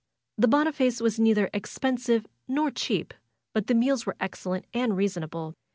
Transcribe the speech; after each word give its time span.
The 0.39 0.47
Boniface 0.47 0.99
was 0.99 1.19
neither 1.19 1.47
expensive 1.53 2.25
nor 2.47 2.71
cheap, 2.71 3.13
but 3.53 3.67
the 3.67 3.75
meals 3.75 4.03
were 4.07 4.17
excellent 4.19 4.65
and 4.73 4.97
reasonable. 4.97 5.53